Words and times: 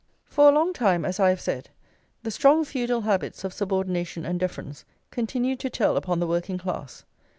For 0.25 0.49
a 0.49 0.51
long 0.51 0.73
time, 0.73 1.05
as 1.05 1.19
I 1.19 1.29
have 1.29 1.39
said, 1.39 1.69
the 2.23 2.31
strong 2.31 2.65
feudal 2.65 3.01
habits 3.01 3.43
of 3.43 3.53
subordination 3.53 4.25
and 4.25 4.39
deference 4.39 4.83
continued 5.11 5.59
to 5.59 5.69
tell 5.69 5.95
upon 5.95 6.19
the 6.19 6.25
working 6.25 6.57
class. 6.57 7.03